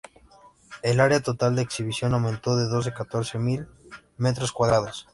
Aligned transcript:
El 0.81 0.99
área 0.99 1.19
total 1.21 1.55
de 1.55 1.61
exhibición 1.61 2.15
aumentó 2.15 2.55
de 2.55 2.65
doce 2.67 2.89
a 2.89 2.93
catorce 2.95 3.37
mil 3.37 3.67
metros 4.17 4.51
cuadrados. 4.51 5.07